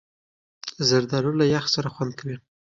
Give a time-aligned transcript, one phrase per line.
[0.87, 2.37] زردالو له یخ سره خوند کوي.